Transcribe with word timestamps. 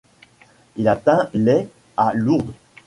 Il 0.77 0.87
atteint 0.87 1.29
les 1.35 1.69
à 1.95 2.13
Lourdes. 2.15 2.55